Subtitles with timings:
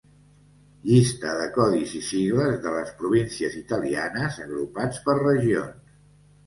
[0.91, 5.99] Llista de codis i sigles de les províncies italianes agrupats per regions.